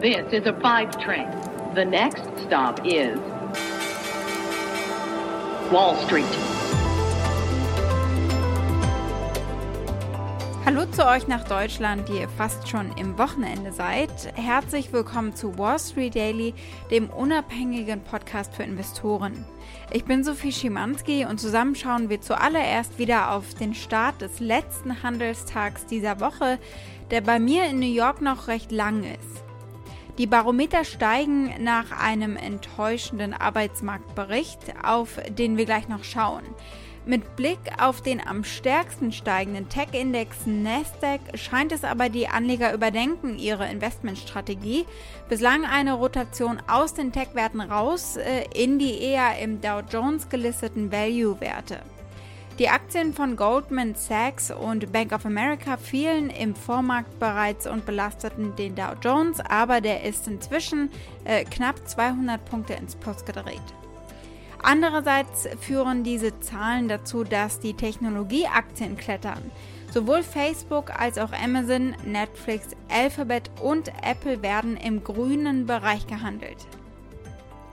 [0.00, 1.28] This is a five train.
[1.74, 3.18] The next stop is
[5.70, 6.24] Wall Street.
[10.64, 14.10] Hallo zu euch nach Deutschland, die ihr fast schon im Wochenende seid.
[14.36, 16.54] Herzlich willkommen zu Wall Street Daily,
[16.90, 19.44] dem unabhängigen Podcast für Investoren.
[19.92, 25.02] Ich bin Sophie Schimanski und zusammen schauen wir zuallererst wieder auf den Start des letzten
[25.02, 26.58] Handelstags dieser Woche,
[27.10, 29.49] der bei mir in New York noch recht lang ist.
[30.18, 36.44] Die Barometer steigen nach einem enttäuschenden Arbeitsmarktbericht, auf den wir gleich noch schauen.
[37.06, 43.38] Mit Blick auf den am stärksten steigenden Tech-Index Nasdaq scheint es aber die Anleger überdenken
[43.38, 44.84] ihre Investmentstrategie.
[45.30, 50.92] Bislang eine Rotation aus den Tech-Werten raus äh, in die eher im Dow Jones gelisteten
[50.92, 51.80] Value-Werte.
[52.58, 58.54] Die Aktien von Goldman Sachs und Bank of America fielen im Vormarkt bereits und belasteten
[58.56, 60.90] den Dow Jones, aber der ist inzwischen
[61.24, 63.62] äh, knapp 200 Punkte ins Plus gedreht.
[64.62, 69.50] Andererseits führen diese Zahlen dazu, dass die Technologieaktien klettern.
[69.92, 76.58] Sowohl Facebook als auch Amazon, Netflix, Alphabet und Apple werden im grünen Bereich gehandelt.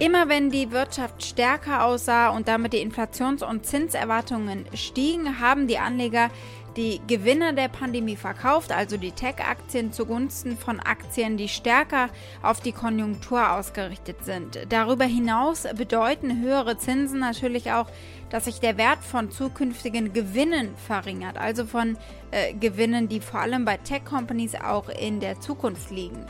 [0.00, 5.76] Immer wenn die Wirtschaft stärker aussah und damit die Inflations- und Zinserwartungen stiegen, haben die
[5.76, 6.30] Anleger
[6.74, 12.08] die Gewinner der Pandemie verkauft, also die Tech-Aktien zugunsten von Aktien, die stärker
[12.40, 14.58] auf die Konjunktur ausgerichtet sind.
[14.70, 17.88] Darüber hinaus bedeuten höhere Zinsen natürlich auch,
[18.30, 21.98] dass sich der Wert von zukünftigen Gewinnen verringert, also von
[22.30, 26.24] äh, Gewinnen, die vor allem bei Tech-Companies auch in der Zukunft liegen.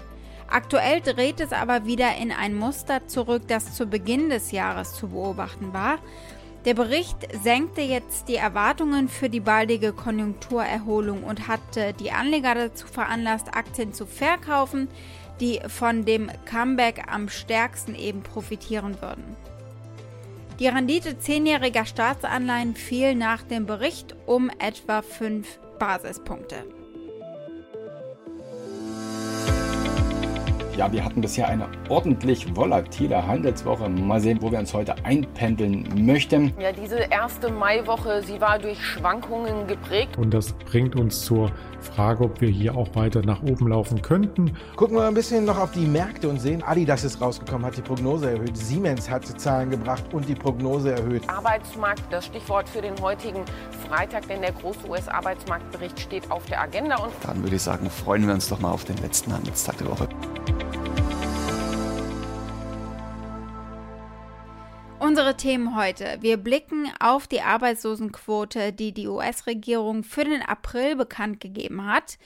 [0.50, 5.08] Aktuell dreht es aber wieder in ein Muster zurück, das zu Beginn des Jahres zu
[5.08, 5.98] beobachten war.
[6.64, 12.86] Der Bericht senkte jetzt die Erwartungen für die baldige Konjunkturerholung und hatte die Anleger dazu
[12.86, 14.88] veranlasst, Aktien zu verkaufen,
[15.40, 19.36] die von dem Comeback am stärksten eben profitieren würden.
[20.58, 26.66] Die Rendite zehnjähriger Staatsanleihen fiel nach dem Bericht um etwa 5 Basispunkte.
[30.80, 33.86] Ja, wir hatten bisher eine ordentlich volatile Handelswoche.
[33.86, 36.54] Mal sehen, wo wir uns heute einpendeln möchten.
[36.58, 40.16] Ja, diese erste Maiwoche, sie war durch Schwankungen geprägt.
[40.16, 41.52] Und das bringt uns zur
[41.82, 44.56] Frage, ob wir hier auch weiter nach oben laufen könnten.
[44.76, 47.82] Gucken wir ein bisschen noch auf die Märkte und sehen, Adidas ist rausgekommen, hat die
[47.82, 51.28] Prognose erhöht, Siemens hat Zahlen gebracht und die Prognose erhöht.
[51.28, 53.44] Arbeitsmarkt, das Stichwort für den heutigen
[53.86, 56.96] Freitag, denn der große US-Arbeitsmarktbericht steht auf der Agenda.
[56.96, 59.90] Und Dann würde ich sagen, freuen wir uns doch mal auf den letzten Handelstag der
[59.90, 60.08] Woche.
[65.00, 66.18] Unsere Themen heute.
[66.20, 72.18] Wir blicken auf die Arbeitslosenquote, die die US-Regierung für den April bekannt gegeben hat.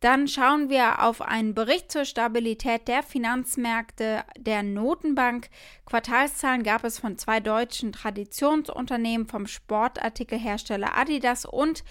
[0.00, 5.50] Dann schauen wir auf einen Bericht zur Stabilität der Finanzmärkte der Notenbank.
[5.84, 11.84] Quartalszahlen gab es von zwei deutschen Traditionsunternehmen, vom Sportartikelhersteller Adidas und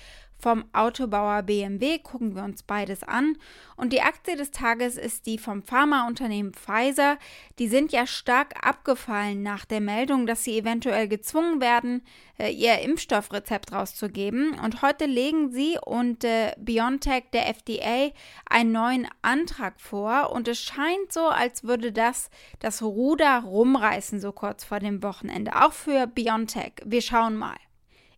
[0.44, 2.00] vom Autobauer BMW.
[2.00, 3.38] Gucken wir uns beides an.
[3.78, 7.18] Und die Aktie des Tages ist die vom Pharmaunternehmen Pfizer.
[7.60, 12.04] Die sind ja stark abgefallen nach der Meldung, dass sie eventuell gezwungen werden,
[12.38, 14.60] äh, ihr Impfstoffrezept rauszugeben.
[14.60, 18.12] Und heute legen sie und äh, BioNTech der FDA
[18.46, 20.32] einen neuen Antrag vor.
[20.34, 22.30] Und es scheint so, als würde das
[22.60, 25.56] das Ruder rumreißen, so kurz vor dem Wochenende.
[25.56, 26.74] Auch für BioNTech.
[26.84, 27.56] Wir schauen mal.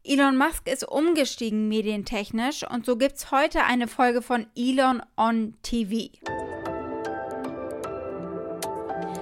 [0.07, 6.11] Elon Musk ist umgestiegen medientechnisch und so gibt's heute eine Folge von Elon on TV.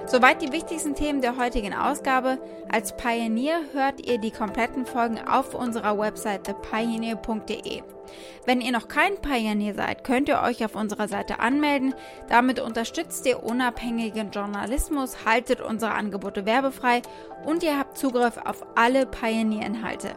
[0.06, 2.38] Soweit die wichtigsten Themen der heutigen Ausgabe.
[2.70, 7.82] Als Pioneer hört ihr die kompletten Folgen auf unserer Website thepioneer.de.
[8.44, 11.94] Wenn ihr noch kein Pioneer seid, könnt ihr euch auf unserer Seite anmelden.
[12.28, 17.00] Damit unterstützt ihr unabhängigen Journalismus, haltet unsere Angebote werbefrei
[17.46, 20.14] und ihr habt Zugriff auf alle Pioneer-Inhalte.